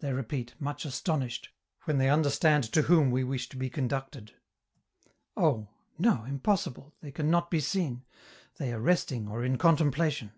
they 0.00 0.12
repeat, 0.12 0.54
much 0.58 0.84
astonished, 0.84 1.50
when 1.84 1.98
they 1.98 2.10
understand 2.10 2.64
to 2.64 2.82
whom 2.82 3.12
we 3.12 3.22
wish 3.22 3.48
to 3.48 3.56
be 3.56 3.70
conducted. 3.70 4.32
Oh! 5.36 5.68
no, 6.00 6.24
impossible, 6.24 6.96
they 7.00 7.12
can 7.12 7.30
not 7.30 7.48
be 7.48 7.60
seen; 7.60 8.04
they 8.56 8.72
are 8.72 8.80
resting 8.80 9.28
or 9.28 9.42
are 9.42 9.44
in 9.44 9.56
contemplation. 9.56 10.32